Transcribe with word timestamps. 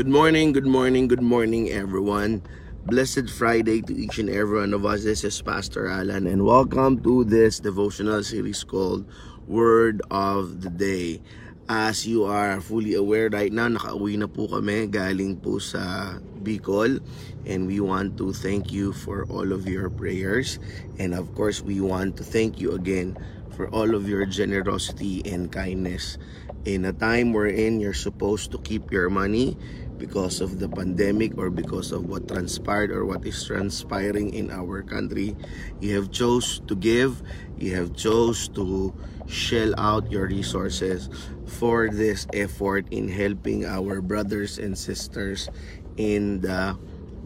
Good 0.00 0.08
morning, 0.08 0.56
good 0.56 0.64
morning, 0.64 1.12
good 1.12 1.20
morning, 1.20 1.68
everyone. 1.68 2.40
Blessed 2.88 3.28
Friday 3.28 3.84
to 3.84 3.92
each 3.92 4.16
and 4.16 4.32
every 4.32 4.64
one 4.64 4.72
of 4.72 4.88
us. 4.88 5.04
This 5.04 5.28
is 5.28 5.36
Pastor 5.44 5.92
Alan, 5.92 6.24
and 6.24 6.40
welcome 6.40 7.04
to 7.04 7.20
this 7.20 7.60
devotional 7.60 8.24
series 8.24 8.64
called 8.64 9.04
Word 9.44 10.00
of 10.08 10.64
the 10.64 10.72
Day. 10.72 11.20
As 11.68 12.08
you 12.08 12.24
are 12.24 12.64
fully 12.64 12.96
aware 12.96 13.28
right 13.28 13.52
now, 13.52 13.68
nakauwi 13.68 14.16
na 14.16 14.24
po 14.24 14.48
kami 14.48 14.88
galing 14.88 15.36
po 15.36 15.60
sa 15.60 16.16
Bicol 16.40 17.04
and 17.44 17.68
we 17.68 17.84
want 17.84 18.16
to 18.16 18.32
thank 18.32 18.72
you 18.72 18.96
for 18.96 19.28
all 19.28 19.52
of 19.52 19.68
your 19.68 19.92
prayers 19.92 20.56
and 20.96 21.12
of 21.12 21.28
course 21.36 21.60
we 21.60 21.76
want 21.84 22.16
to 22.16 22.24
thank 22.24 22.56
you 22.56 22.72
again 22.72 23.20
for 23.56 23.68
all 23.70 23.94
of 23.94 24.08
your 24.08 24.26
generosity 24.26 25.22
and 25.24 25.50
kindness. 25.50 26.18
In 26.64 26.84
a 26.84 26.92
time 26.92 27.32
wherein 27.32 27.80
you're 27.80 27.96
supposed 27.96 28.52
to 28.52 28.58
keep 28.58 28.92
your 28.92 29.08
money 29.08 29.56
because 30.00 30.40
of 30.40 30.58
the 30.58 30.68
pandemic 30.68 31.36
or 31.36 31.50
because 31.50 31.92
of 31.92 32.08
what 32.08 32.26
transpired 32.26 32.90
or 32.90 33.04
what 33.04 33.24
is 33.28 33.44
transpiring 33.44 34.32
in 34.32 34.50
our 34.50 34.80
country 34.80 35.36
you 35.78 35.94
have 35.94 36.10
chose 36.10 36.64
to 36.64 36.74
give 36.74 37.20
you 37.60 37.76
have 37.76 37.92
chose 37.92 38.48
to 38.48 38.96
shell 39.28 39.76
out 39.76 40.10
your 40.10 40.26
resources 40.26 41.12
for 41.44 41.92
this 41.92 42.26
effort 42.32 42.88
in 42.90 43.12
helping 43.12 43.68
our 43.68 44.00
brothers 44.00 44.56
and 44.58 44.76
sisters 44.76 45.52
in 45.98 46.40
the 46.40 46.74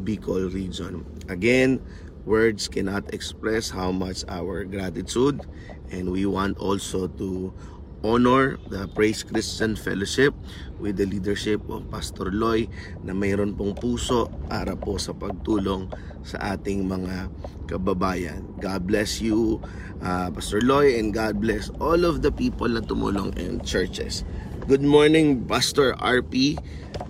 Bicol 0.02 0.52
region. 0.52 1.06
Again 1.30 1.78
words 2.26 2.66
cannot 2.66 3.14
express 3.14 3.70
how 3.70 3.92
much 3.92 4.24
our 4.28 4.64
gratitude 4.64 5.46
and 5.90 6.12
we 6.12 6.24
want 6.24 6.56
also 6.58 7.08
to 7.20 7.52
honor 8.04 8.60
the 8.68 8.84
Praise 8.92 9.24
Christian 9.24 9.74
Fellowship 9.80 10.36
with 10.76 11.00
the 11.00 11.08
leadership 11.08 11.64
of 11.72 11.88
Pastor 11.88 12.28
Loy 12.28 12.68
na 13.00 13.16
mayroon 13.16 13.56
pong 13.56 13.72
puso 13.72 14.28
para 14.52 14.76
po 14.76 15.00
sa 15.00 15.16
pagtulong 15.16 15.88
sa 16.20 16.56
ating 16.56 16.84
mga 16.84 17.32
kababayan. 17.64 18.44
God 18.60 18.84
bless 18.84 19.24
you, 19.24 19.64
uh, 20.04 20.28
Pastor 20.28 20.60
Loy, 20.60 21.00
and 21.00 21.16
God 21.16 21.40
bless 21.40 21.72
all 21.80 22.04
of 22.04 22.20
the 22.20 22.32
people 22.32 22.68
na 22.68 22.84
tumulong 22.84 23.32
in 23.40 23.64
churches. 23.64 24.20
Good 24.68 24.84
morning, 24.84 25.44
Pastor 25.48 25.96
RP. 25.96 26.60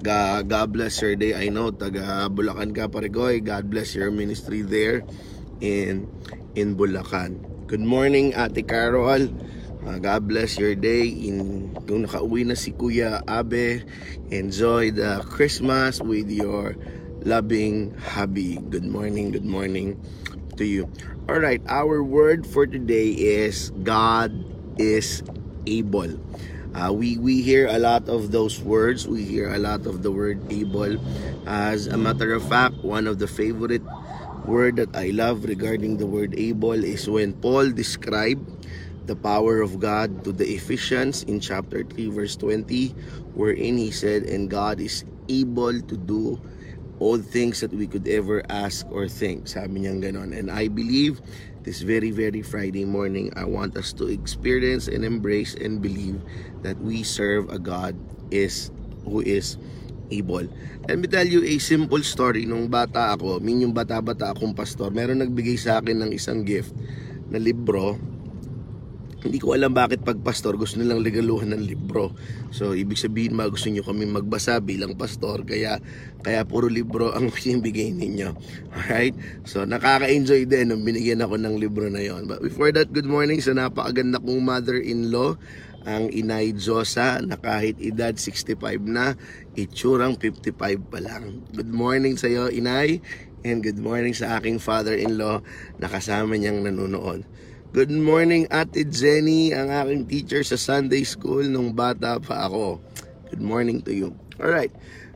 God, 0.03 0.51
God 0.51 0.75
bless 0.75 1.03
your 1.03 1.15
day. 1.19 1.35
I 1.35 1.51
know, 1.51 1.71
taga 1.75 2.31
Bulacan 2.31 2.71
ka, 2.75 2.87
Parigoy. 2.87 3.43
God 3.43 3.71
bless 3.71 3.95
your 3.95 4.11
ministry 4.15 4.63
there 4.63 5.03
in, 5.63 6.07
in 6.55 6.75
Bulacan. 6.79 7.54
Good 7.65 7.81
morning, 7.81 8.37
Ate 8.37 8.61
Carol. 8.69 9.33
Uh, 9.89 9.97
God 9.97 10.29
bless 10.29 10.61
your 10.61 10.77
day. 10.77 11.09
In, 11.09 11.73
kung 11.89 12.05
nakauwi 12.05 12.45
na 12.45 12.53
si 12.53 12.77
Kuya 12.77 13.25
Abe, 13.25 13.89
enjoy 14.29 14.93
the 14.93 15.25
Christmas 15.25 15.97
with 15.97 16.29
your 16.29 16.77
loving 17.25 17.97
hubby. 17.97 18.61
Good 18.69 18.85
morning, 18.85 19.33
good 19.33 19.49
morning 19.49 19.97
to 20.61 20.69
you. 20.69 20.93
All 21.25 21.41
right, 21.41 21.65
our 21.65 22.05
word 22.05 22.45
for 22.45 22.69
today 22.69 23.17
is 23.17 23.73
God 23.81 24.37
is 24.77 25.25
able. 25.65 26.21
Uh, 26.77 26.93
we 26.93 27.17
we 27.17 27.41
hear 27.41 27.65
a 27.73 27.81
lot 27.81 28.13
of 28.13 28.29
those 28.29 28.61
words. 28.61 29.09
We 29.09 29.25
hear 29.25 29.49
a 29.49 29.63
lot 29.63 29.89
of 29.89 30.05
the 30.05 30.13
word 30.13 30.37
able. 30.53 31.01
As 31.49 31.89
a 31.89 31.97
matter 31.97 32.37
of 32.37 32.45
fact, 32.45 32.85
one 32.85 33.09
of 33.09 33.25
the 33.25 33.31
favorite 33.31 33.81
word 34.45 34.77
that 34.77 34.95
I 34.95 35.09
love 35.11 35.45
regarding 35.45 35.97
the 35.97 36.07
word 36.07 36.35
able 36.37 36.77
is 36.77 37.09
when 37.09 37.33
Paul 37.41 37.71
described 37.73 38.45
the 39.07 39.17
power 39.17 39.61
of 39.61 39.81
God 39.81 40.25
to 40.25 40.33
the 40.33 40.45
Ephesians 40.45 41.25
in 41.25 41.41
chapter 41.41 41.85
3 41.85 42.09
verse 42.09 42.37
20 42.37 42.89
wherein 43.35 43.77
he 43.77 43.91
said 43.91 44.25
and 44.25 44.49
God 44.49 44.81
is 44.81 45.05
able 45.29 45.81
to 45.81 45.97
do 45.97 46.41
all 47.01 47.19
things 47.19 47.61
that 47.61 47.73
we 47.73 47.87
could 47.87 48.07
ever 48.07 48.45
ask 48.49 48.87
or 48.91 49.09
think. 49.09 49.49
Sabi 49.49 49.83
niya 49.83 49.99
ganon. 49.99 50.31
And 50.37 50.49
I 50.49 50.69
believe 50.69 51.21
this 51.65 51.83
very 51.83 52.13
very 52.13 52.41
Friday 52.41 52.85
morning 52.85 53.33
I 53.37 53.45
want 53.45 53.77
us 53.77 53.93
to 54.01 54.09
experience 54.09 54.89
and 54.89 55.05
embrace 55.05 55.57
and 55.57 55.81
believe 55.81 56.21
that 56.63 56.79
we 56.81 57.03
serve 57.03 57.49
a 57.51 57.59
God 57.59 57.97
is 58.31 58.71
who 59.05 59.21
is 59.21 59.57
able. 60.15 60.47
Let 60.87 60.97
me 61.01 61.07
tell 61.11 61.27
you 61.27 61.43
a 61.43 61.59
simple 61.59 62.01
story 62.07 62.47
nung 62.47 62.71
bata 62.71 63.15
ako, 63.17 63.43
min 63.43 63.67
yung 63.67 63.75
bata-bata 63.75 64.31
akong 64.31 64.55
pastor, 64.55 64.95
meron 64.95 65.25
nagbigay 65.25 65.59
sa 65.59 65.83
akin 65.83 66.07
ng 66.07 66.11
isang 66.15 66.47
gift 66.47 66.71
na 67.33 67.41
libro 67.41 67.99
hindi 69.25 69.41
ko 69.41 69.57
alam 69.57 69.73
bakit 69.73 70.05
pag 70.05 70.21
pastor 70.21 70.61
gusto 70.61 70.77
nilang 70.77 71.01
legaluhan 71.01 71.57
ng 71.57 71.65
libro. 71.65 72.13
So 72.53 72.77
ibig 72.77 73.01
sabihin 73.01 73.33
ma 73.33 73.49
gusto 73.49 73.73
niyo 73.73 73.81
kami 73.81 74.05
magbasa 74.05 74.61
bilang 74.61 75.01
pastor 75.01 75.49
kaya 75.49 75.81
kaya 76.21 76.45
puro 76.45 76.69
libro 76.69 77.09
ang 77.17 77.31
binibigay 77.35 77.89
ninyo. 77.97 78.37
Alright? 78.77 79.17
So 79.49 79.65
nakaka-enjoy 79.65 80.45
din 80.45 80.77
nung 80.77 80.85
binigyan 80.85 81.25
ako 81.25 81.41
ng 81.41 81.57
libro 81.57 81.89
na 81.89 82.05
yon. 82.05 82.29
But 82.29 82.45
before 82.45 82.69
that, 82.77 82.93
good 82.93 83.09
morning 83.09 83.41
sa 83.41 83.57
napakaganda 83.57 84.21
kong 84.21 84.45
mother-in-law 84.45 85.41
ang 85.85 86.09
Inay 86.09 86.57
Josa 86.57 87.21
na 87.21 87.37
kahit 87.37 87.77
edad 87.81 88.17
65 88.17 88.57
na, 88.85 89.15
itsurang 89.53 90.17
55 90.17 90.57
pa 90.89 90.99
lang. 91.01 91.45
Good 91.53 91.71
morning 91.71 92.17
sa 92.17 92.29
iyo, 92.29 92.49
Inay, 92.49 93.05
and 93.45 93.61
good 93.61 93.79
morning 93.79 94.17
sa 94.17 94.41
aking 94.41 94.57
father-in-law 94.59 95.45
na 95.77 95.87
kasama 95.87 96.41
niyang 96.41 96.65
nanonood. 96.65 97.29
Good 97.75 97.93
morning 97.93 98.49
Ate 98.49 98.87
Jenny, 98.89 99.53
ang 99.53 99.69
aking 99.69 100.09
teacher 100.09 100.41
sa 100.47 100.57
Sunday 100.57 101.05
School 101.05 101.51
nung 101.51 101.77
bata 101.77 102.17
pa 102.17 102.49
ako. 102.49 102.81
Good 103.29 103.45
morning 103.45 103.85
to 103.85 103.93
you. 103.93 104.17
Alright, 104.41 104.73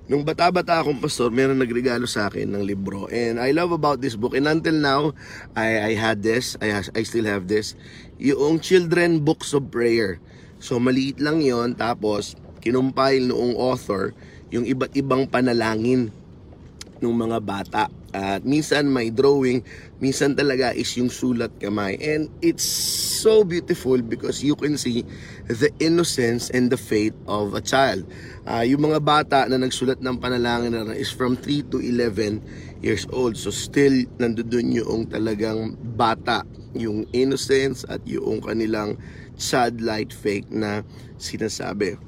nung 0.09 0.25
bata-bata 0.25 0.83
akong 0.83 0.99
pastor, 0.99 1.31
meron 1.31 1.61
nagregalo 1.61 2.09
sa 2.11 2.27
akin 2.27 2.51
ng 2.51 2.65
libro. 2.65 3.07
And 3.09 3.39
I 3.39 3.55
love 3.55 3.71
about 3.71 4.03
this 4.03 4.17
book. 4.17 4.35
And 4.35 4.49
until 4.49 4.75
now, 4.75 5.15
I, 5.55 5.93
I 5.93 6.01
had 6.01 6.25
this, 6.25 6.59
I, 6.59 6.83
I 6.83 7.03
still 7.07 7.29
have 7.29 7.47
this. 7.47 7.77
Yung 8.19 8.59
Children 8.59 9.23
Books 9.23 9.55
of 9.55 9.71
Prayer. 9.71 10.19
So 10.59 10.83
maliit 10.83 11.23
lang 11.23 11.43
yon 11.43 11.79
tapos 11.79 12.35
kinumpile 12.59 13.31
noong 13.31 13.55
author 13.55 14.13
yung 14.51 14.67
iba't 14.67 14.93
ibang 14.99 15.29
panalangin 15.31 16.11
ng 16.99 17.15
mga 17.15 17.39
bata. 17.43 17.85
At 18.09 18.41
minsan 18.43 18.89
may 18.89 19.13
drawing, 19.13 19.61
minsan 20.01 20.33
talaga 20.33 20.73
is 20.73 20.89
yung 20.97 21.13
sulat 21.13 21.53
kamay. 21.61 22.01
And 22.01 22.33
it's 22.41 22.65
so 23.21 23.45
beautiful 23.45 24.01
because 24.01 24.41
you 24.41 24.57
can 24.57 24.81
see 24.81 25.05
the 25.47 25.69
innocence 25.79 26.49
and 26.51 26.73
the 26.73 26.81
faith 26.81 27.15
of 27.29 27.53
a 27.53 27.63
child. 27.63 28.09
Uh, 28.49 28.65
yung 28.65 28.89
mga 28.89 29.05
bata 29.05 29.45
na 29.45 29.61
nagsulat 29.61 30.01
ng 30.01 30.17
panalangin 30.17 30.73
na 30.73 30.97
is 30.97 31.13
from 31.13 31.37
3 31.37 31.69
to 31.69 31.85
11 31.85 32.41
years 32.81 33.05
old. 33.13 33.37
So 33.37 33.53
still 33.53 34.09
nandoon 34.17 34.73
yung 34.73 35.13
talagang 35.13 35.77
bata, 36.01 36.49
yung 36.73 37.05
innocence 37.13 37.85
at 37.93 38.01
yung 38.09 38.41
kanilang 38.41 38.97
childlike 39.37 40.17
faith 40.17 40.49
na 40.49 40.81
sinasabi. 41.21 42.01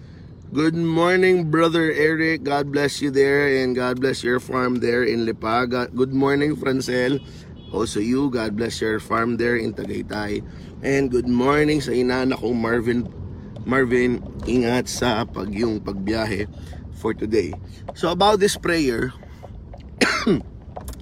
Good 0.49 0.81
morning, 0.81 1.53
Brother 1.53 1.93
Eric. 1.93 2.49
God 2.49 2.73
bless 2.73 3.05
you 3.05 3.13
there 3.13 3.61
and 3.61 3.77
God 3.77 4.01
bless 4.01 4.25
your 4.25 4.41
farm 4.41 4.81
there 4.81 5.05
in 5.05 5.29
Lipaga. 5.29 5.93
Good 5.93 6.17
morning, 6.17 6.57
Francel. 6.57 7.21
Also 7.69 8.01
you, 8.01 8.33
God 8.33 8.57
bless 8.57 8.81
your 8.81 8.97
farm 8.97 9.37
there 9.37 9.61
in 9.61 9.77
Tagaytay. 9.77 10.41
And 10.81 11.13
good 11.13 11.29
morning 11.29 11.85
sa 11.85 11.93
inana 11.93 12.33
kong 12.41 12.57
Marvin. 12.57 13.20
Marvin, 13.69 14.25
ingat 14.49 14.89
sa 14.89 15.25
pag 15.29 15.53
yung 15.53 15.81
pagbiyahe 15.81 16.49
for 16.97 17.13
today. 17.13 17.53
So 17.97 18.13
about 18.13 18.41
this 18.41 18.57
prayer, 18.57 19.13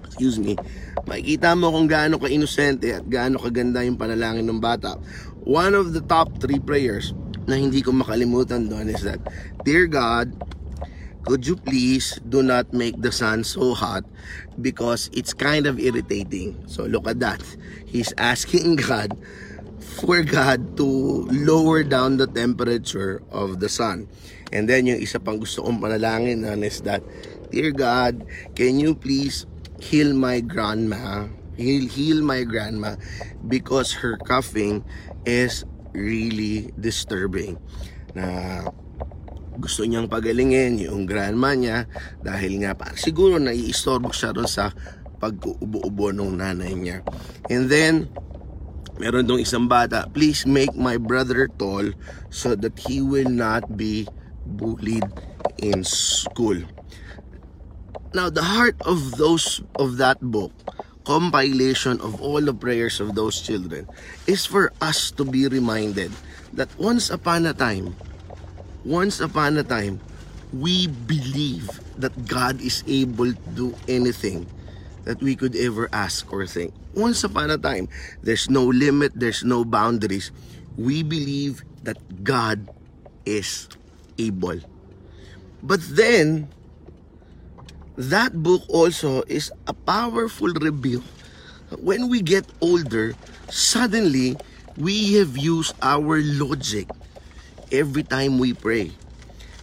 excuse 0.06 0.38
me, 0.38 0.58
makikita 1.06 1.54
mo 1.54 1.74
kung 1.74 1.86
gaano 1.86 2.18
ka-inosente 2.18 2.98
at 2.98 3.04
gaano 3.06 3.38
kaganda 3.38 3.82
yung 3.82 3.98
panalangin 3.98 4.46
ng 4.46 4.62
bata. 4.62 4.98
One 5.46 5.74
of 5.74 5.94
the 5.94 6.02
top 6.02 6.38
three 6.42 6.58
prayers 6.58 7.14
na 7.48 7.56
hindi 7.56 7.80
ko 7.80 7.94
makalimutan 7.94 8.68
doon 8.68 8.90
is 8.92 9.02
that, 9.06 9.22
Dear 9.64 9.88
God, 9.88 10.34
could 11.28 11.44
you 11.44 11.56
please 11.56 12.16
do 12.24 12.40
not 12.40 12.72
make 12.72 12.96
the 13.00 13.12
sun 13.12 13.44
so 13.44 13.76
hot 13.76 14.04
because 14.60 15.12
it's 15.12 15.36
kind 15.36 15.68
of 15.68 15.78
irritating. 15.78 16.56
So 16.66 16.88
look 16.88 17.06
at 17.06 17.20
that. 17.20 17.44
He's 17.84 18.12
asking 18.16 18.76
God 18.84 19.12
for 19.98 20.22
God 20.22 20.76
to 20.78 20.86
lower 21.30 21.82
down 21.82 22.16
the 22.16 22.26
temperature 22.26 23.22
of 23.34 23.58
the 23.58 23.68
sun. 23.68 24.06
And 24.54 24.70
then 24.70 24.86
yung 24.86 25.02
isa 25.02 25.18
pang 25.18 25.42
gusto 25.42 25.66
kong 25.66 25.82
panalangin 25.82 26.46
na 26.46 26.54
is 26.62 26.80
that, 26.86 27.02
Dear 27.48 27.72
God, 27.72 28.28
can 28.54 28.76
you 28.76 28.92
please 28.92 29.48
heal 29.80 30.12
my 30.12 30.44
grandma? 30.44 31.26
Heal, 31.56 31.88
heal 31.88 32.20
my 32.22 32.44
grandma 32.44 32.94
because 33.48 33.90
her 34.04 34.20
coughing 34.20 34.84
is 35.26 35.64
really 35.96 36.70
disturbing 36.78 37.58
na 38.14 38.62
gusto 39.58 39.82
niyang 39.82 40.06
pagalingin 40.06 40.78
yung 40.78 41.02
grandma 41.02 41.56
niya 41.56 41.90
dahil 42.22 42.62
nga 42.62 42.78
pa 42.78 42.94
siguro 42.94 43.42
naiistorbo 43.42 44.14
siya 44.14 44.30
ron 44.30 44.46
sa 44.46 44.70
pag-uubo-ubo 45.18 46.14
ng 46.14 46.38
nanay 46.38 46.78
niya. 46.78 47.02
And 47.50 47.66
then, 47.66 48.06
meron 48.98 49.30
dong 49.30 49.38
isang 49.38 49.70
bata, 49.70 50.10
please 50.10 50.44
make 50.44 50.74
my 50.74 50.98
brother 50.98 51.46
tall 51.46 51.86
so 52.28 52.58
that 52.58 52.74
he 52.90 52.98
will 53.00 53.30
not 53.30 53.78
be 53.78 54.04
bullied 54.58 55.06
in 55.62 55.86
school. 55.86 56.58
Now, 58.12 58.28
the 58.28 58.42
heart 58.42 58.74
of 58.82 59.14
those 59.14 59.62
of 59.78 60.02
that 60.02 60.18
book, 60.18 60.50
compilation 61.06 62.00
of 62.02 62.20
all 62.20 62.42
the 62.42 62.54
prayers 62.54 62.98
of 62.98 63.14
those 63.14 63.38
children, 63.40 63.86
is 64.26 64.44
for 64.44 64.74
us 64.82 65.14
to 65.14 65.24
be 65.24 65.46
reminded 65.46 66.10
that 66.52 66.68
once 66.76 67.10
upon 67.10 67.46
a 67.46 67.54
time, 67.54 67.94
once 68.82 69.20
upon 69.20 69.56
a 69.56 69.64
time, 69.64 70.00
we 70.50 70.88
believe 71.06 71.68
that 72.00 72.16
God 72.26 72.58
is 72.64 72.82
able 72.88 73.30
to 73.30 73.48
do 73.54 73.76
anything 73.86 74.48
that 75.08 75.24
we 75.24 75.32
could 75.32 75.56
ever 75.56 75.88
ask 75.96 76.28
or 76.28 76.44
think. 76.44 76.76
Once 76.92 77.24
upon 77.24 77.48
a 77.48 77.56
time, 77.56 77.88
there's 78.20 78.52
no 78.52 78.68
limit, 78.68 79.16
there's 79.16 79.40
no 79.40 79.64
boundaries. 79.64 80.28
We 80.76 81.00
believe 81.00 81.64
that 81.88 81.96
God 82.20 82.68
is 83.24 83.72
able. 84.20 84.60
But 85.64 85.80
then, 85.96 86.52
that 87.96 88.36
book 88.36 88.68
also 88.68 89.24
is 89.24 89.48
a 89.64 89.72
powerful 89.72 90.52
rebuke. 90.52 91.08
When 91.80 92.12
we 92.12 92.20
get 92.20 92.44
older, 92.60 93.16
suddenly 93.48 94.36
we 94.76 95.16
have 95.16 95.40
used 95.40 95.72
our 95.80 96.20
logic 96.20 96.84
every 97.72 98.04
time 98.04 98.36
we 98.36 98.52
pray. 98.52 98.92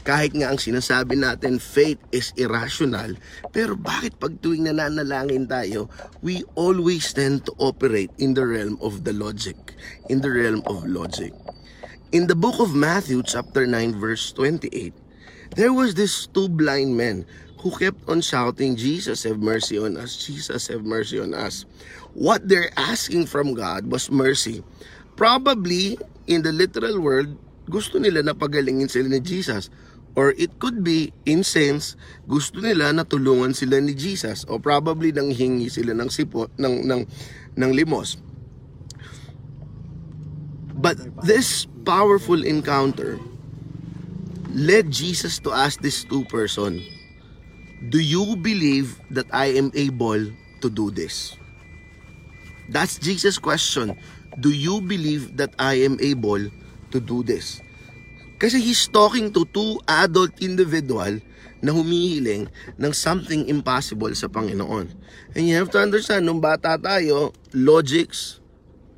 Kahit 0.05 0.37
nga 0.37 0.53
ang 0.53 0.61
sinasabi 0.61 1.17
natin, 1.17 1.57
faith 1.57 1.97
is 2.13 2.29
irrational. 2.37 3.17
Pero 3.49 3.73
bakit 3.73 4.21
pag 4.21 4.37
tuwing 4.37 4.69
nananalangin 4.69 5.49
tayo, 5.49 5.89
we 6.21 6.45
always 6.53 7.09
tend 7.09 7.41
to 7.49 7.51
operate 7.57 8.13
in 8.21 8.37
the 8.37 8.45
realm 8.45 8.77
of 8.85 9.01
the 9.01 9.17
logic, 9.17 9.57
in 10.13 10.21
the 10.21 10.29
realm 10.29 10.61
of 10.69 10.85
logic. 10.85 11.33
In 12.13 12.29
the 12.29 12.37
book 12.37 12.61
of 12.61 12.77
Matthew, 12.77 13.25
chapter 13.25 13.65
9, 13.65 13.97
verse 13.97 14.29
28, 14.37 14.93
there 15.57 15.73
was 15.73 15.97
this 15.97 16.29
two 16.29 16.53
blind 16.53 16.93
men 16.93 17.25
who 17.65 17.73
kept 17.73 18.05
on 18.05 18.21
shouting, 18.21 18.77
Jesus, 18.77 19.25
have 19.25 19.41
mercy 19.41 19.81
on 19.81 19.97
us. 19.97 20.21
Jesus, 20.21 20.69
have 20.69 20.85
mercy 20.85 21.17
on 21.17 21.33
us. 21.33 21.65
What 22.13 22.45
they're 22.45 22.69
asking 22.77 23.25
from 23.25 23.57
God 23.57 23.89
was 23.89 24.13
mercy. 24.13 24.61
Probably, 25.17 25.97
in 26.29 26.45
the 26.45 26.53
literal 26.53 27.01
world, 27.01 27.41
gusto 27.65 27.97
nila 27.97 28.21
na 28.21 28.37
pagalingin 28.37 28.85
sila 28.85 29.09
ni 29.09 29.17
Jesus. 29.17 29.73
Or 30.15 30.31
it 30.39 30.63
could 30.63 30.79
be, 30.79 31.11
in 31.27 31.43
sense, 31.43 31.99
gusto 32.23 32.63
nila 32.63 32.95
na 32.95 33.03
tulungan 33.03 33.51
sila 33.51 33.83
ni 33.83 33.91
Jesus. 33.91 34.47
O 34.47 34.55
probably 34.57 35.11
nang 35.11 35.27
hingi 35.27 35.67
sila 35.67 35.91
ng 35.91 36.07
sipo, 36.07 36.47
ng, 36.55 36.87
ng, 36.87 37.01
ng 37.59 37.71
limos. 37.75 38.15
But 40.71 40.95
this 41.27 41.67
powerful 41.83 42.47
encounter 42.47 43.19
led 44.55 44.87
Jesus 44.87 45.43
to 45.43 45.51
ask 45.51 45.83
this 45.83 46.07
two 46.07 46.23
person, 46.31 46.79
Do 47.91 47.99
you 47.99 48.39
believe 48.39 48.95
that 49.11 49.27
I 49.35 49.51
am 49.59 49.75
able 49.75 50.31
to 50.63 50.67
do 50.71 50.95
this? 50.95 51.35
That's 52.71 52.97
Jesus' 52.97 53.37
question. 53.37 53.99
Do 54.39 54.49
you 54.49 54.79
believe 54.79 55.37
that 55.37 55.53
I 55.59 55.83
am 55.83 55.99
able 55.99 56.49
to 56.91 56.97
do 56.99 57.21
this? 57.21 57.64
Kasi 58.35 58.59
he's 58.59 58.87
talking 58.91 59.31
to 59.31 59.47
two 59.55 59.79
adult 59.87 60.35
individual 60.43 61.19
na 61.63 61.71
humihiling 61.71 62.51
ng 62.77 62.93
something 62.93 63.47
impossible 63.47 64.11
sa 64.13 64.27
Panginoon. 64.27 64.91
And 65.33 65.43
you 65.47 65.55
have 65.57 65.71
to 65.73 65.79
understand, 65.79 66.27
nung 66.27 66.43
bata 66.43 66.75
tayo, 66.77 67.31
logics, 67.55 68.43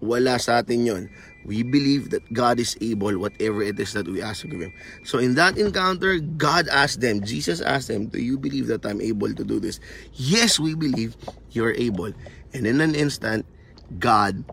wala 0.02 0.36
sa 0.42 0.62
atin 0.62 0.86
yon. 0.86 1.04
We 1.48 1.64
believe 1.64 2.12
that 2.12 2.28
God 2.36 2.60
is 2.60 2.76
able, 2.84 3.16
whatever 3.16 3.64
it 3.64 3.80
is 3.80 3.96
that 3.96 4.04
we 4.04 4.20
ask 4.20 4.44
of 4.44 4.52
Him. 4.52 4.76
So 5.08 5.16
in 5.16 5.40
that 5.40 5.56
encounter, 5.56 6.20
God 6.20 6.68
asked 6.68 7.00
them, 7.00 7.24
Jesus 7.24 7.64
asked 7.64 7.88
them, 7.88 8.12
Do 8.12 8.20
you 8.20 8.36
believe 8.36 8.68
that 8.68 8.84
I'm 8.84 9.00
able 9.00 9.32
to 9.32 9.44
do 9.48 9.64
this? 9.64 9.80
Yes, 10.12 10.60
we 10.60 10.76
believe 10.76 11.16
you're 11.56 11.72
able. 11.72 12.12
And 12.52 12.68
in 12.68 12.84
an 12.84 13.00
instant, 13.00 13.48
God 13.96 14.44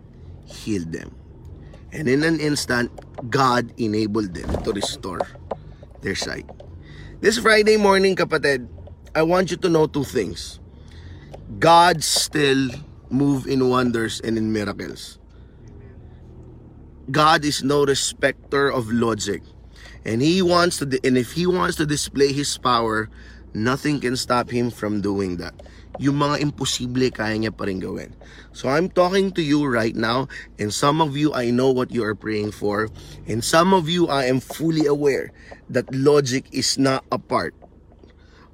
healed 0.47 0.95
them. 0.95 1.11
And 1.95 2.11
in 2.11 2.27
an 2.27 2.43
instant, 2.43 2.91
God 3.31 3.71
enabled 3.79 4.35
them 4.35 4.51
to 4.67 4.73
restore 4.75 5.23
their 6.03 6.19
sight. 6.19 6.45
This 7.23 7.39
Friday 7.39 7.79
morning, 7.79 8.19
kapatid, 8.19 8.67
I 9.15 9.23
want 9.23 9.55
you 9.55 9.57
to 9.63 9.71
know 9.71 9.87
two 9.87 10.03
things. 10.03 10.59
God 11.63 12.03
still 12.03 12.75
move 13.15 13.47
in 13.47 13.71
wonders 13.71 14.19
and 14.27 14.37
in 14.37 14.51
miracles. 14.51 15.23
God 17.15 17.45
is 17.47 17.63
no 17.63 17.87
respecter 17.87 18.75
of 18.75 18.91
logic. 18.91 19.47
And 20.05 20.21
he 20.21 20.43
wants 20.43 20.83
to 20.83 20.91
and 21.07 21.17
if 21.17 21.33
he 21.33 21.47
wants 21.47 21.79
to 21.79 21.87
display 21.87 22.35
his 22.35 22.59
power, 22.59 23.09
nothing 23.55 24.03
can 24.03 24.19
stop 24.19 24.51
him 24.51 24.69
from 24.69 25.01
doing 25.01 25.39
that. 25.39 25.55
Yung 26.03 26.19
mga 26.19 26.43
imposible 26.43 27.07
kaya 27.15 27.39
niya 27.39 27.55
pa 27.55 27.71
rin 27.71 27.79
gawin. 27.79 28.11
So 28.51 28.67
I'm 28.67 28.91
talking 28.91 29.31
to 29.39 29.43
you 29.43 29.63
right 29.63 29.95
now 29.95 30.27
and 30.59 30.75
some 30.75 30.99
of 30.99 31.15
you 31.15 31.31
I 31.33 31.55
know 31.55 31.71
what 31.71 31.95
you 31.95 32.03
are 32.03 32.19
praying 32.19 32.51
for 32.51 32.91
and 33.31 33.47
some 33.47 33.71
of 33.71 33.87
you 33.87 34.11
I 34.11 34.27
am 34.27 34.43
fully 34.43 34.91
aware 34.91 35.31
that 35.71 35.87
logic 35.95 36.51
is 36.51 36.77
not 36.77 37.07
a 37.15 37.19
part 37.23 37.55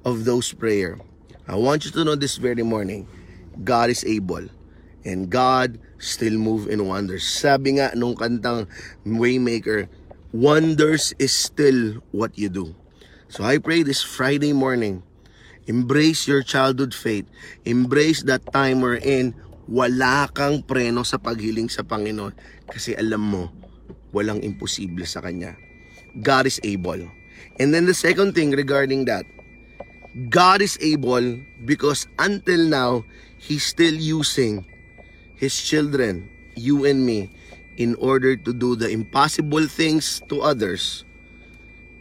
of 0.05 0.25
those 0.25 0.53
prayer. 0.53 1.01
I 1.49 1.57
want 1.57 1.83
you 1.83 1.91
to 1.97 2.05
know 2.05 2.15
this 2.15 2.37
very 2.37 2.61
morning, 2.61 3.09
God 3.65 3.89
is 3.89 4.05
able 4.05 4.45
and 5.03 5.29
God 5.29 5.81
still 5.97 6.37
move 6.37 6.69
in 6.69 6.85
wonders. 6.85 7.25
Sabi 7.25 7.81
nga 7.81 7.93
nung 7.97 8.13
kantang 8.13 8.69
Waymaker, 9.01 9.89
wonders 10.29 11.13
is 11.17 11.33
still 11.33 12.05
what 12.13 12.37
you 12.37 12.49
do. 12.49 12.77
So 13.31 13.47
I 13.47 13.63
pray 13.63 13.79
this 13.79 14.03
Friday 14.03 14.51
morning, 14.51 15.07
embrace 15.63 16.27
your 16.27 16.43
childhood 16.43 16.91
faith. 16.91 17.23
Embrace 17.63 18.27
that 18.27 18.43
time 18.51 18.83
we're 18.83 18.99
in, 18.99 19.31
wala 19.71 20.27
kang 20.35 20.59
preno 20.67 21.07
sa 21.07 21.15
paghiling 21.15 21.71
sa 21.71 21.79
Panginoon 21.79 22.35
kasi 22.67 22.91
alam 22.91 23.23
mo, 23.23 23.47
walang 24.11 24.43
imposible 24.43 25.07
sa 25.07 25.23
Kanya. 25.23 25.55
God 26.19 26.43
is 26.43 26.59
able. 26.67 26.99
And 27.55 27.71
then 27.71 27.87
the 27.87 27.95
second 27.95 28.35
thing 28.35 28.51
regarding 28.51 29.07
that, 29.07 29.23
God 30.27 30.59
is 30.59 30.75
able 30.83 31.39
because 31.63 32.11
until 32.19 32.67
now, 32.67 33.07
He's 33.39 33.63
still 33.63 33.95
using 33.95 34.67
His 35.39 35.55
children, 35.55 36.27
you 36.59 36.83
and 36.83 37.07
me, 37.07 37.31
in 37.79 37.95
order 37.95 38.35
to 38.35 38.51
do 38.51 38.75
the 38.75 38.91
impossible 38.91 39.71
things 39.71 40.19
to 40.27 40.43
others. 40.43 41.07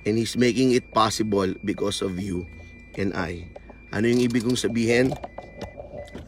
And 0.09 0.16
He's 0.16 0.37
making 0.37 0.73
it 0.73 0.90
possible 0.97 1.52
because 1.61 2.00
of 2.00 2.16
you 2.16 2.49
and 2.97 3.12
I. 3.12 3.49
Ano 3.90 4.07
yung 4.07 4.23
ibig 4.23 4.47
kong 4.47 4.57
sabihin? 4.57 5.12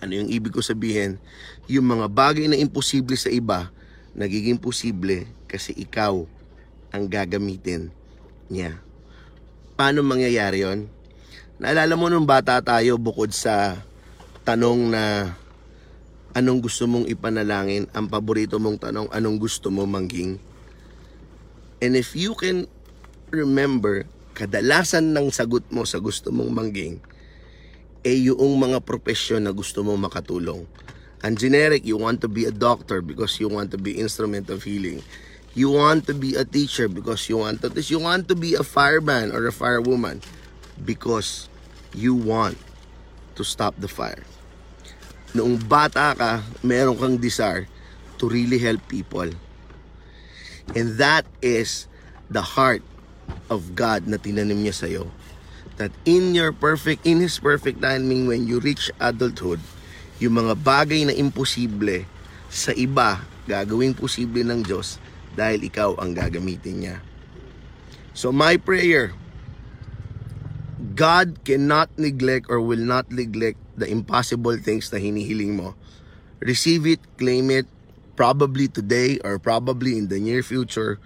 Ano 0.03 0.13
yung 0.13 0.29
ibig 0.29 0.51
kong 0.51 0.67
sabihin? 0.67 1.23
Yung 1.71 1.87
mga 1.87 2.11
bagay 2.11 2.51
na 2.51 2.59
imposible 2.59 3.15
sa 3.15 3.31
iba, 3.31 3.71
nagiging 4.13 4.61
posible 4.61 5.25
kasi 5.49 5.73
ikaw 5.79 6.27
ang 6.93 7.05
gagamitin 7.09 7.89
niya. 8.53 8.77
Paano 9.79 10.05
mangyayari 10.05 10.69
yon? 10.69 10.91
Naalala 11.57 11.95
mo 11.97 12.11
nung 12.11 12.29
bata 12.29 12.61
tayo 12.61 12.99
bukod 13.01 13.33
sa 13.33 13.81
tanong 14.43 14.93
na 14.93 15.33
anong 16.35 16.61
gusto 16.65 16.85
mong 16.91 17.07
ipanalangin, 17.09 17.89
ang 17.95 18.11
paborito 18.11 18.59
mong 18.59 18.83
tanong, 18.83 19.09
anong 19.13 19.39
gusto 19.39 19.71
mo 19.71 19.87
mangging? 19.89 20.37
And 21.79 21.95
if 21.95 22.13
you 22.19 22.35
can 22.35 22.67
remember, 23.33 24.05
kadalasan 24.37 25.17
ng 25.17 25.33
sagot 25.33 25.65
mo 25.73 25.89
sa 25.89 25.97
gusto 25.97 26.29
mong 26.29 26.53
mangging, 26.53 27.01
eh 28.05 28.29
yung 28.29 28.61
mga 28.61 28.85
profesyon 28.85 29.49
na 29.49 29.57
gusto 29.57 29.81
mong 29.81 30.13
makatulong. 30.13 30.69
Ang 31.25 31.35
generic, 31.41 31.87
you 31.89 31.97
want 31.97 32.21
to 32.21 32.29
be 32.29 32.45
a 32.45 32.53
doctor 32.53 33.01
because 33.01 33.41
you 33.41 33.49
want 33.49 33.73
to 33.73 33.81
be 33.81 33.97
instrument 33.97 34.53
of 34.53 34.63
healing. 34.69 35.01
You 35.57 35.73
want 35.73 36.05
to 36.09 36.15
be 36.17 36.37
a 36.37 36.45
teacher 36.45 36.89
because 36.89 37.29
you 37.29 37.41
want 37.41 37.61
to 37.65 37.69
you 37.85 38.01
want 38.01 38.29
to 38.29 38.37
be 38.37 38.57
a 38.57 38.65
fireman 38.65 39.33
or 39.37 39.45
a 39.49 39.55
firewoman 39.55 40.25
because 40.81 41.49
you 41.93 42.17
want 42.17 42.57
to 43.37 43.45
stop 43.45 43.77
the 43.79 43.89
fire. 43.89 44.25
Noong 45.37 45.61
bata 45.69 46.17
ka, 46.17 46.33
meron 46.65 46.97
kang 46.99 47.17
desire 47.21 47.69
to 48.17 48.29
really 48.29 48.59
help 48.59 48.81
people. 48.89 49.29
And 50.75 50.97
that 50.99 51.29
is 51.45 51.87
the 52.33 52.43
heart 52.43 52.83
of 53.49 53.75
God 53.77 54.09
na 54.09 54.17
tinanim 54.17 54.65
niya 54.65 54.75
sa'yo. 54.75 55.09
That 55.81 55.93
in 56.05 56.37
your 56.37 56.53
perfect, 56.53 57.05
in 57.09 57.21
His 57.25 57.41
perfect 57.41 57.81
timing 57.81 58.29
when 58.29 58.45
you 58.45 58.61
reach 58.61 58.93
adulthood, 59.01 59.61
yung 60.23 60.39
mga 60.39 60.55
bagay 60.63 61.09
na 61.09 61.15
imposible 61.17 62.07
sa 62.53 62.71
iba, 62.77 63.25
gagawing 63.49 63.97
posible 63.97 64.45
ng 64.47 64.63
Diyos 64.63 65.03
dahil 65.35 65.65
ikaw 65.67 65.97
ang 65.99 66.13
gagamitin 66.13 66.77
niya. 66.79 66.97
So 68.13 68.31
my 68.31 68.61
prayer, 68.61 69.17
God 70.93 71.41
cannot 71.49 71.89
neglect 71.97 72.53
or 72.53 72.61
will 72.61 72.85
not 72.85 73.09
neglect 73.09 73.57
the 73.81 73.89
impossible 73.89 74.61
things 74.61 74.93
na 74.93 75.01
hinihiling 75.01 75.57
mo. 75.57 75.73
Receive 76.45 76.85
it, 76.85 77.01
claim 77.17 77.49
it, 77.49 77.65
probably 78.15 78.69
today 78.69 79.17
or 79.25 79.41
probably 79.41 79.97
in 79.97 80.13
the 80.13 80.21
near 80.21 80.45
future. 80.45 81.01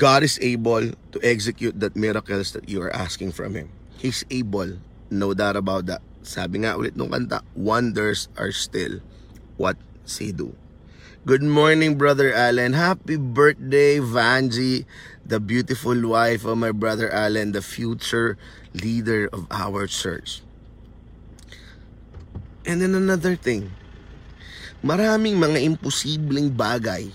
God 0.00 0.24
is 0.24 0.40
able 0.40 0.96
to 1.16 1.24
execute 1.24 1.80
that 1.80 1.96
miracles 1.96 2.52
that 2.52 2.68
you 2.68 2.84
are 2.84 2.92
asking 2.92 3.32
from 3.32 3.56
Him. 3.56 3.72
He's 3.96 4.20
able, 4.28 4.76
no 5.08 5.32
doubt 5.32 5.56
about 5.56 5.88
that. 5.88 6.04
sabi 6.26 6.66
nga 6.66 6.74
ulit 6.74 6.98
nung 6.98 7.14
kanta, 7.14 7.46
wonders 7.54 8.26
are 8.34 8.50
still 8.50 8.98
what 9.56 9.78
they 10.18 10.34
do. 10.34 10.52
Good 11.26 11.42
morning, 11.42 11.98
Brother 11.98 12.30
Allen. 12.30 12.74
Happy 12.74 13.18
birthday, 13.18 13.98
Vanji, 13.98 14.86
the 15.26 15.42
beautiful 15.42 15.96
wife 16.06 16.46
of 16.46 16.58
my 16.58 16.70
brother 16.70 17.10
Allen, 17.10 17.50
the 17.50 17.62
future 17.62 18.38
leader 18.74 19.26
of 19.34 19.46
our 19.50 19.90
church. 19.90 20.42
And 22.66 22.82
then 22.82 22.94
another 22.94 23.34
thing, 23.34 23.74
maraming 24.82 25.38
mga 25.38 25.62
imposibleng 25.66 26.54
bagay 26.54 27.10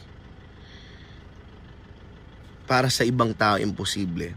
para 2.72 2.88
sa 2.88 3.04
ibang 3.04 3.36
tao 3.36 3.60
imposible. 3.60 4.32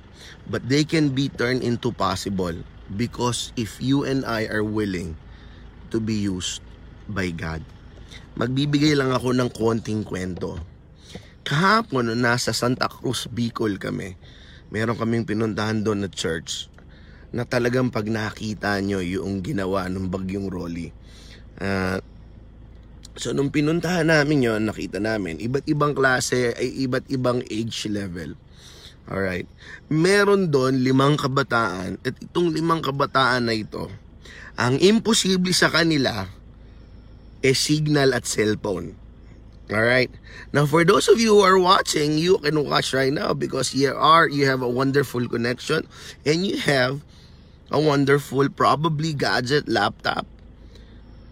But 0.50 0.67
they 0.67 0.83
can 0.83 1.14
be 1.14 1.31
turned 1.31 1.62
into 1.62 1.95
possible 1.95 2.59
because 2.99 3.55
if 3.55 3.79
you 3.79 4.03
and 4.03 4.26
I 4.26 4.50
are 4.50 4.67
willing 4.67 5.14
to 5.95 6.03
be 6.03 6.26
used 6.26 6.59
by 7.07 7.31
God. 7.31 7.62
Magbibigay 8.35 8.99
lang 8.99 9.14
ako 9.14 9.31
ng 9.31 9.50
konting 9.55 10.03
kwento. 10.03 10.59
Kahapon, 11.47 12.11
nasa 12.19 12.50
Santa 12.50 12.91
Cruz, 12.91 13.31
Bicol 13.31 13.79
kami, 13.79 14.19
meron 14.75 14.99
kaming 14.99 15.23
pinuntahan 15.23 15.87
doon 15.87 16.03
na 16.03 16.11
church 16.11 16.67
na 17.31 17.47
talagang 17.47 17.95
pag 17.95 18.11
nakita 18.11 18.75
nyo 18.83 18.99
yung 18.99 19.38
ginawa 19.47 19.87
ng 19.87 20.11
bagyong 20.11 20.50
Rolly. 20.50 20.91
Ah, 21.62 22.03
so, 23.14 23.30
nung 23.30 23.54
pinuntahan 23.54 24.11
namin 24.11 24.42
yon 24.42 24.66
nakita 24.66 24.99
namin, 24.99 25.38
iba't 25.38 25.66
ibang 25.71 25.94
klase, 25.94 26.54
ay 26.54 26.87
iba't 26.87 27.06
ibang 27.11 27.42
age 27.47 27.87
level. 27.87 28.35
Alright. 29.04 29.44
Meron 29.92 30.49
doon 30.49 30.80
limang 30.80 31.21
kabataan 31.21 32.00
at 32.00 32.14
itong 32.18 32.56
limang 32.56 32.80
kabataan 32.80 33.47
na 33.47 33.54
ito, 33.54 33.92
ang 34.56 34.80
imposible 34.80 35.52
sa 35.52 35.68
kanila, 35.68 36.26
a 37.44 37.50
signal 37.52 38.16
at 38.16 38.25
cellphone. 38.25 38.97
Alright? 39.68 40.12
Now, 40.52 40.64
for 40.64 40.85
those 40.85 41.09
of 41.09 41.21
you 41.21 41.40
who 41.40 41.44
are 41.44 41.61
watching, 41.61 42.16
you 42.16 42.40
can 42.40 42.56
watch 42.64 42.92
right 42.92 43.12
now 43.12 43.33
because 43.33 43.76
you 43.76 43.92
are, 43.92 44.28
you 44.28 44.49
have 44.49 44.61
a 44.61 44.68
wonderful 44.68 45.25
connection 45.28 45.88
and 46.25 46.44
you 46.44 46.59
have 46.64 47.00
a 47.73 47.80
wonderful, 47.80 48.49
probably 48.49 49.12
gadget, 49.12 49.68
laptop. 49.68 50.28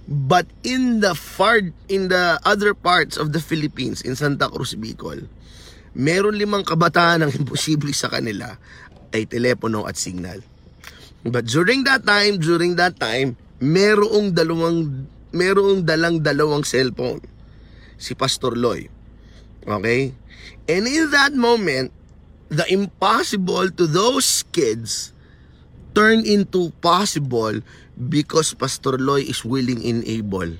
But 0.06 0.50
in 0.66 0.98
the 0.98 1.14
far, 1.14 1.62
in 1.86 2.10
the 2.10 2.42
other 2.42 2.74
parts 2.74 3.14
of 3.14 3.30
the 3.30 3.38
Philippines, 3.38 4.02
in 4.02 4.18
Santa 4.18 4.50
Cruz, 4.50 4.74
Bicol, 4.74 5.30
meron 5.94 6.34
limang 6.34 6.66
kabataan 6.66 7.22
ang 7.22 7.32
imposible 7.38 7.94
sa 7.94 8.10
kanila 8.10 8.58
ay 9.14 9.28
telepono 9.28 9.86
at 9.86 9.94
signal. 9.94 10.42
But 11.22 11.46
during 11.46 11.86
that 11.86 12.02
time, 12.02 12.42
during 12.42 12.74
that 12.82 12.98
time, 12.98 13.38
merong 13.62 14.34
dalawang 14.34 15.06
merong 15.30 15.86
dalang 15.86 16.18
dalawang 16.18 16.66
cellphone. 16.66 17.22
Si 17.94 18.18
Pastor 18.18 18.58
Loy. 18.58 18.90
Okay? 19.62 20.10
And 20.66 20.84
in 20.90 21.14
that 21.14 21.30
moment, 21.30 21.94
the 22.50 22.66
impossible 22.66 23.70
to 23.70 23.86
those 23.86 24.42
kids 24.50 25.11
turn 25.92 26.24
into 26.24 26.72
possible 26.80 27.60
because 27.96 28.56
Pastor 28.56 28.96
Loy 28.96 29.28
is 29.28 29.44
willing 29.44 29.84
and 29.84 30.04
able 30.04 30.56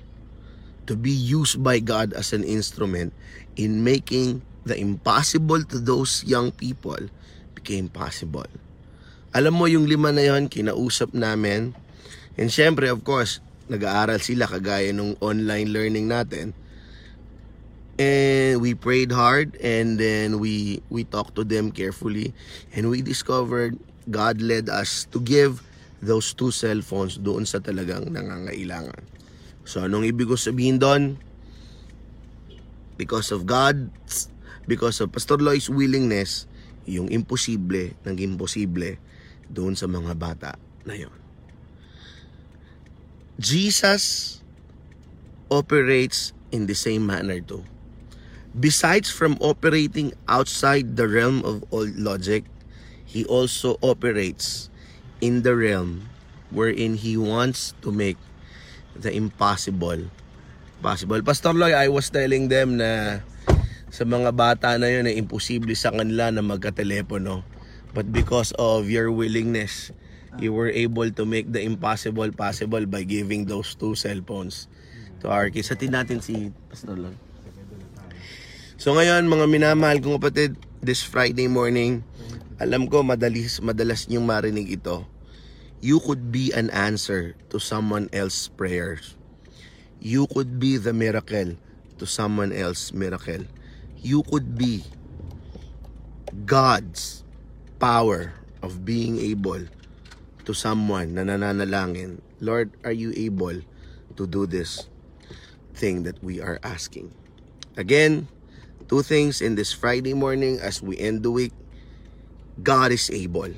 to 0.87 0.95
be 0.97 1.13
used 1.13 1.63
by 1.63 1.81
God 1.81 2.13
as 2.13 2.33
an 2.33 2.45
instrument 2.45 3.13
in 3.57 3.85
making 3.85 4.43
the 4.65 4.77
impossible 4.79 5.63
to 5.65 5.79
those 5.79 6.23
young 6.25 6.53
people 6.53 7.11
became 7.57 7.89
possible. 7.89 8.47
Alam 9.33 9.57
mo 9.57 9.65
yung 9.65 9.89
lima 9.89 10.13
na 10.13 10.29
yon 10.29 10.51
kinausap 10.51 11.17
namin. 11.17 11.73
And 12.37 12.49
syempre, 12.53 12.89
of 12.93 13.01
course, 13.01 13.41
nag-aaral 13.73 14.21
sila 14.21 14.45
kagaya 14.45 14.93
nung 14.93 15.17
online 15.25 15.73
learning 15.73 16.13
natin. 16.13 16.53
And 17.97 18.61
we 18.61 18.77
prayed 18.77 19.13
hard 19.13 19.57
and 19.61 20.01
then 20.01 20.41
we 20.41 20.81
we 20.89 21.05
talked 21.05 21.37
to 21.37 21.45
them 21.45 21.71
carefully 21.71 22.33
and 22.73 22.89
we 22.89 23.05
discovered 23.05 23.77
God 24.11 24.43
led 24.43 24.67
us 24.73 25.07
to 25.15 25.23
give 25.23 25.63
those 26.03 26.35
two 26.35 26.51
cellphones 26.51 27.21
doon 27.21 27.47
sa 27.47 27.63
talagang 27.63 28.11
nangangailangan. 28.11 29.07
So 29.63 29.87
anong 29.87 30.11
ibig 30.11 30.27
ko 30.27 30.35
sabihin 30.35 30.83
doon? 30.83 31.19
Because 32.99 33.31
of 33.31 33.47
God, 33.47 33.91
because 34.67 34.99
of 34.99 35.15
Pastor 35.15 35.39
Loy's 35.39 35.71
willingness, 35.71 36.51
yung 36.87 37.07
imposible 37.15 37.95
nang 38.03 38.19
imposible 38.19 38.99
doon 39.47 39.79
sa 39.79 39.87
mga 39.87 40.19
bata 40.19 40.59
na 40.83 40.99
yon. 40.99 41.15
Jesus 43.39 44.39
operates 45.51 46.35
in 46.51 46.67
the 46.67 46.75
same 46.75 47.07
manner 47.07 47.39
too. 47.39 47.63
Besides 48.53 49.09
from 49.09 49.41
operating 49.41 50.13
outside 50.29 50.99
the 50.99 51.09
realm 51.09 51.41
of 51.47 51.65
all 51.73 51.89
logic, 51.97 52.45
he 53.13 53.29
also 53.29 53.77
operates 53.85 54.73
in 55.21 55.45
the 55.45 55.53
realm 55.53 56.09
wherein 56.49 56.97
he 56.97 57.21
wants 57.21 57.77
to 57.85 57.93
make 57.93 58.17
the 58.97 59.13
impossible 59.13 60.09
possible. 60.81 61.21
Pastor 61.21 61.53
Loy, 61.53 61.77
I 61.77 61.93
was 61.93 62.09
telling 62.09 62.49
them 62.49 62.81
na 62.81 63.21
sa 63.93 64.09
mga 64.09 64.33
bata 64.33 64.81
na 64.81 64.89
yun 64.89 65.05
ay 65.05 65.21
imposible 65.21 65.77
sa 65.77 65.93
kanila 65.93 66.33
na 66.33 66.41
magka-telepono. 66.41 67.45
But 67.93 68.09
because 68.09 68.57
of 68.57 68.89
your 68.89 69.13
willingness, 69.13 69.93
you 70.41 70.57
were 70.57 70.73
able 70.73 71.13
to 71.13 71.29
make 71.29 71.53
the 71.53 71.61
impossible 71.61 72.33
possible 72.33 72.89
by 72.89 73.05
giving 73.05 73.45
those 73.45 73.77
two 73.77 73.93
cellphones 73.93 74.65
to 75.21 75.29
our 75.29 75.53
kids. 75.53 75.69
Atin 75.69 75.93
natin 75.93 76.25
si 76.25 76.49
Pastor 76.73 76.97
Loy. 76.97 77.13
So 78.81 78.97
ngayon, 78.97 79.29
mga 79.29 79.47
minamahal 79.47 80.01
kong 80.01 80.17
kapatid, 80.17 80.57
this 80.83 80.99
Friday 80.99 81.47
morning, 81.47 82.03
alam 82.59 82.91
ko 82.91 83.07
madalis, 83.07 83.63
madalas 83.63 84.11
niyong 84.11 84.27
marinig 84.27 84.67
ito. 84.67 85.07
You 85.79 86.03
could 86.03 86.35
be 86.35 86.51
an 86.51 86.75
answer 86.75 87.39
to 87.55 87.63
someone 87.63 88.11
else's 88.11 88.51
prayers. 88.51 89.15
You 90.03 90.27
could 90.27 90.59
be 90.59 90.83
the 90.83 90.91
miracle 90.91 91.55
to 92.03 92.05
someone 92.05 92.51
else's 92.51 92.91
miracle. 92.91 93.47
You 94.03 94.27
could 94.27 94.59
be 94.59 94.83
God's 96.51 97.23
power 97.79 98.35
of 98.59 98.83
being 98.83 99.23
able 99.23 99.63
to 100.43 100.51
someone 100.51 101.15
na 101.15 101.23
nananalangin. 101.23 102.19
Lord, 102.43 102.75
are 102.83 102.95
you 102.95 103.15
able 103.15 103.63
to 104.19 104.23
do 104.27 104.51
this 104.51 104.91
thing 105.79 106.03
that 106.11 106.19
we 106.27 106.43
are 106.43 106.59
asking? 106.67 107.15
Again, 107.79 108.27
two 108.93 109.01
things 109.01 109.41
in 109.41 109.57
this 109.57 109.73
Friday 109.73 110.13
morning 110.13 110.61
as 110.61 110.85
we 110.85 111.01
end 111.01 111.25
the 111.25 111.33
week. 111.33 111.57
God 112.61 112.93
is 112.93 113.09
able. 113.09 113.49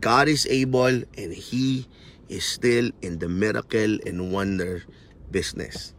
God 0.00 0.32
is 0.32 0.48
able 0.48 1.04
and 1.04 1.30
He 1.36 1.84
is 2.32 2.48
still 2.48 2.88
in 3.04 3.20
the 3.20 3.28
miracle 3.28 4.00
and 4.08 4.32
wonder 4.32 4.80
business. 5.28 5.92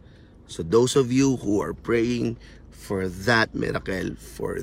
So 0.50 0.66
those 0.66 0.98
of 0.98 1.14
you 1.14 1.38
who 1.38 1.62
are 1.62 1.70
praying 1.70 2.42
for 2.74 3.06
that 3.06 3.54
miracle, 3.54 4.18
for 4.18 4.58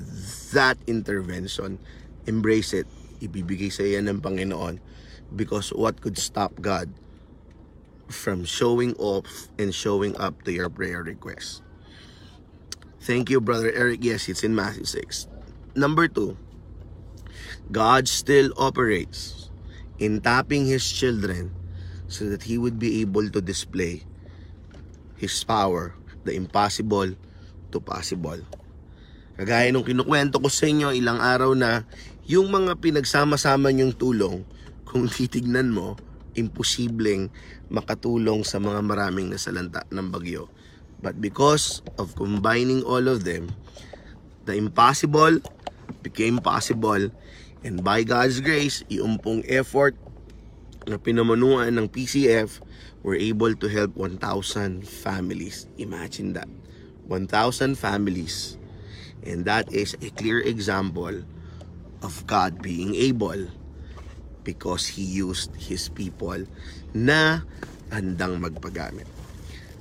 that 0.52 0.76
intervention, 0.84 1.80
embrace 2.28 2.76
it. 2.76 2.84
Ibibigay 3.24 3.72
sa 3.72 3.88
iyo 3.88 4.04
ng 4.04 4.20
Panginoon 4.20 4.84
because 5.32 5.72
what 5.72 6.04
could 6.04 6.20
stop 6.20 6.52
God 6.60 6.92
from 8.12 8.44
showing 8.44 8.92
off 9.00 9.48
and 9.56 9.72
showing 9.72 10.20
up 10.20 10.44
to 10.44 10.52
your 10.52 10.68
prayer 10.68 11.00
request? 11.00 11.65
Thank 13.06 13.30
you, 13.30 13.38
Brother 13.38 13.70
Eric. 13.70 14.02
Yes, 14.02 14.26
it's 14.34 14.42
in 14.42 14.58
Matthew 14.58 14.90
6. 14.90 15.30
Number 15.78 16.10
two, 16.10 16.34
God 17.70 18.10
still 18.10 18.50
operates 18.58 19.54
in 20.02 20.26
tapping 20.26 20.66
His 20.66 20.82
children 20.82 21.54
so 22.10 22.26
that 22.34 22.50
He 22.50 22.58
would 22.58 22.82
be 22.82 23.06
able 23.06 23.30
to 23.30 23.46
display 23.46 24.02
His 25.22 25.38
power, 25.46 25.94
the 26.26 26.34
impossible 26.34 27.14
to 27.70 27.78
possible. 27.78 28.42
Kagaya 29.38 29.70
nung 29.70 29.86
kinukwento 29.86 30.42
ko 30.42 30.50
sa 30.50 30.66
inyo 30.66 30.90
ilang 30.90 31.22
araw 31.22 31.54
na, 31.54 31.86
yung 32.26 32.50
mga 32.50 32.82
pinagsama-sama 32.82 33.70
niyong 33.70 33.94
tulong, 33.94 34.42
kung 34.82 35.06
titignan 35.14 35.70
mo, 35.70 35.94
imposibleng 36.34 37.30
makatulong 37.70 38.42
sa 38.42 38.58
mga 38.58 38.82
maraming 38.82 39.30
nasalanta 39.30 39.86
ng 39.94 40.10
bagyo. 40.10 40.50
But 41.02 41.20
because 41.22 41.82
of 41.98 42.16
combining 42.16 42.84
all 42.84 43.08
of 43.08 43.24
them, 43.24 43.52
the 44.46 44.56
impossible 44.56 45.42
became 46.02 46.38
possible 46.40 47.10
and 47.66 47.82
by 47.82 48.06
God's 48.06 48.46
grace, 48.46 48.86
yung 48.94 49.18
pong 49.18 49.42
effort 49.50 49.98
na 50.86 51.02
pinamanuan 51.02 51.82
ng 51.82 51.90
PCF 51.90 52.62
were 53.02 53.18
able 53.18 53.58
to 53.58 53.66
help 53.66 53.98
1,000 53.98 54.86
families. 54.86 55.66
Imagine 55.82 56.38
that. 56.38 56.46
1,000 57.10 57.74
families. 57.74 58.62
And 59.26 59.50
that 59.50 59.66
is 59.74 59.98
a 59.98 60.14
clear 60.14 60.46
example 60.46 61.26
of 62.06 62.14
God 62.30 62.62
being 62.62 62.94
able 62.94 63.50
because 64.46 64.86
He 64.86 65.02
used 65.02 65.50
His 65.58 65.90
people 65.90 66.46
na 66.94 67.42
handang 67.90 68.46
magpagamit. 68.46 69.10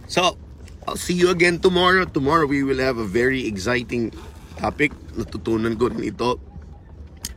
So, 0.09 0.40
I'll 0.85 1.00
see 1.00 1.17
you 1.17 1.33
again 1.33 1.64
tomorrow. 1.64 2.05
Tomorrow 2.05 2.45
we 2.45 2.61
will 2.61 2.76
have 2.76 3.00
a 3.00 3.09
very 3.09 3.49
exciting 3.49 4.12
topic. 4.61 4.93
Natutunan 5.17 5.81
ko 5.81 5.88
rin 5.88 6.05
ito 6.05 6.37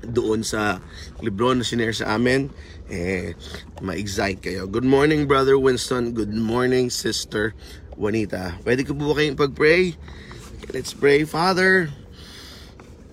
doon 0.03 0.43
sa 0.43 0.83
libro 1.23 1.55
na 1.55 1.63
sinare 1.63 1.95
sa 1.95 2.19
amin. 2.19 2.51
Eh, 2.91 3.39
ma-excite 3.79 4.43
kayo. 4.43 4.67
Good 4.67 4.83
morning, 4.83 5.31
Brother 5.31 5.55
Winston. 5.55 6.11
Good 6.11 6.35
morning, 6.35 6.91
Sister 6.91 7.55
Juanita. 7.95 8.59
Pwede 8.67 8.83
ko 8.83 8.91
po 8.91 9.15
kayong 9.15 9.39
pag-pray? 9.39 9.95
Let's 10.75 10.91
pray. 10.91 11.23
Father, 11.23 11.87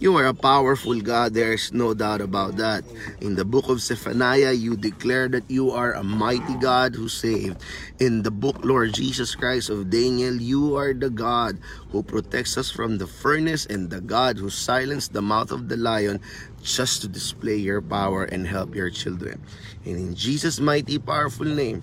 You 0.05 0.21
are 0.21 0.29
a 0.29 0.37
powerful 0.37 1.01
God, 1.01 1.33
there's 1.33 1.73
no 1.73 1.95
doubt 1.97 2.21
about 2.21 2.61
that. 2.61 2.85
In 3.25 3.41
the 3.41 3.45
book 3.49 3.73
of 3.73 3.81
Zephaniah, 3.81 4.53
you 4.53 4.77
declare 4.77 5.33
that 5.33 5.49
you 5.49 5.71
are 5.71 5.97
a 5.97 6.05
mighty 6.05 6.61
God 6.61 6.95
who 6.95 7.09
saved. 7.09 7.57
In 7.99 8.21
the 8.21 8.31
book, 8.31 8.61
Lord 8.61 8.93
Jesus 8.93 9.35
Christ 9.35 9.71
of 9.71 9.89
Daniel, 9.89 10.37
you 10.37 10.77
are 10.77 10.93
the 10.93 11.09
God 11.09 11.57
who 11.89 12.03
protects 12.03 12.59
us 12.61 12.71
from 12.71 12.99
the 12.99 13.07
furnace 13.07 13.65
and 13.65 13.89
the 13.89 14.03
God 14.03 14.37
who 14.37 14.51
silenced 14.51 15.15
the 15.15 15.25
mouth 15.25 15.51
of 15.51 15.73
the 15.73 15.79
lion 15.79 16.21
just 16.61 17.01
to 17.01 17.09
display 17.09 17.57
your 17.57 17.81
power 17.81 18.25
and 18.25 18.47
help 18.47 18.75
your 18.75 18.91
children. 18.91 19.41
And 19.87 19.97
in 19.97 20.15
Jesus' 20.15 20.61
mighty, 20.61 20.99
powerful 20.99 21.49
name, 21.49 21.81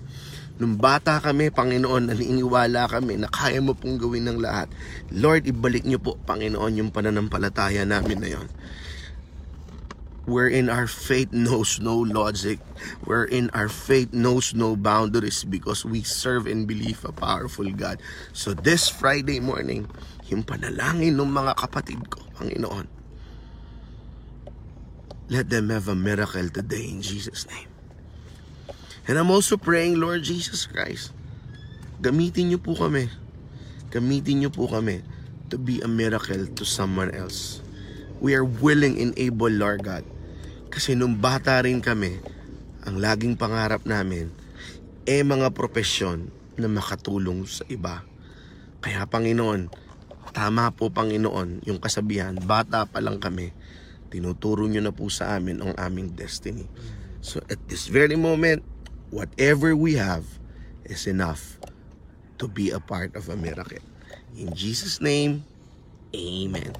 Nung 0.62 0.78
bata 0.78 1.18
kami, 1.18 1.50
Panginoon, 1.50 2.14
naniniwala 2.14 2.86
kami 2.86 3.18
na 3.18 3.26
kaya 3.26 3.58
mo 3.58 3.74
pong 3.74 3.98
gawin 3.98 4.30
ng 4.30 4.38
lahat. 4.38 4.70
Lord, 5.10 5.50
ibalik 5.50 5.82
niyo 5.82 5.98
po, 5.98 6.14
Panginoon, 6.22 6.78
yung 6.78 6.94
pananampalataya 6.94 7.82
namin 7.82 8.22
na 8.22 8.30
yon. 8.30 8.46
Wherein 10.22 10.70
our 10.70 10.86
faith 10.86 11.34
knows 11.34 11.82
no 11.82 11.98
logic, 11.98 12.62
wherein 13.10 13.50
our 13.58 13.66
faith 13.66 14.14
knows 14.14 14.54
no 14.54 14.78
boundaries 14.78 15.42
because 15.42 15.82
we 15.82 16.06
serve 16.06 16.46
and 16.46 16.70
believe 16.70 17.02
a 17.02 17.10
powerful 17.10 17.66
God. 17.74 17.98
So 18.30 18.54
this 18.54 18.86
Friday 18.86 19.42
morning, 19.42 19.90
yung 20.30 20.46
panalangin 20.46 21.18
ng 21.18 21.26
mga 21.26 21.58
kapatid 21.58 22.06
ko, 22.06 22.22
Panginoon, 22.38 22.86
let 25.26 25.50
them 25.50 25.74
have 25.74 25.90
a 25.90 25.98
miracle 25.98 26.46
today 26.54 26.86
in 26.86 27.02
Jesus' 27.02 27.50
name. 27.50 27.71
And 29.10 29.18
I'm 29.18 29.34
also 29.34 29.58
praying, 29.58 29.98
Lord 29.98 30.22
Jesus 30.22 30.70
Christ, 30.70 31.10
gamitin 31.98 32.54
niyo 32.54 32.62
po 32.62 32.78
kami. 32.78 33.10
Gamitin 33.90 34.42
niyo 34.42 34.50
po 34.54 34.70
kami 34.70 35.02
to 35.50 35.58
be 35.58 35.82
a 35.82 35.90
miracle 35.90 36.46
to 36.54 36.62
someone 36.62 37.10
else. 37.10 37.58
We 38.22 38.38
are 38.38 38.46
willing 38.46 39.02
and 39.02 39.10
able, 39.18 39.50
Lord 39.50 39.82
God. 39.82 40.06
Kasi 40.70 40.94
nung 40.94 41.18
bata 41.18 41.58
rin 41.60 41.82
kami, 41.82 42.22
ang 42.86 43.02
laging 43.02 43.34
pangarap 43.34 43.82
namin, 43.84 44.30
eh 45.04 45.26
mga 45.26 45.50
propesyon 45.50 46.30
na 46.54 46.70
makatulong 46.70 47.42
sa 47.44 47.66
iba. 47.66 48.06
Kaya 48.78 49.02
Panginoon, 49.04 49.68
tama 50.30 50.70
po 50.72 50.94
Panginoon 50.94 51.66
yung 51.66 51.82
kasabihan, 51.82 52.38
bata 52.38 52.86
pa 52.86 53.02
lang 53.02 53.18
kami, 53.18 53.50
tinuturo 54.08 54.64
niyo 54.70 54.80
na 54.80 54.94
po 54.94 55.10
sa 55.10 55.36
amin 55.36 55.60
ang 55.60 55.74
aming 55.74 56.14
destiny. 56.14 56.64
So 57.22 57.42
at 57.50 57.60
this 57.66 57.90
very 57.90 58.16
moment, 58.16 58.62
whatever 59.12 59.76
we 59.76 59.94
have 59.94 60.24
is 60.88 61.06
enough 61.06 61.60
to 62.40 62.48
be 62.48 62.70
a 62.72 62.80
part 62.80 63.14
of 63.14 63.28
a 63.28 63.36
miracle. 63.36 63.78
In 64.36 64.56
Jesus' 64.56 65.00
name, 65.00 65.44
amen. 66.16 66.72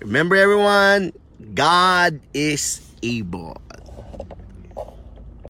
Remember 0.00 0.36
everyone, 0.36 1.12
God 1.52 2.22
is 2.32 2.80
able. 3.02 3.58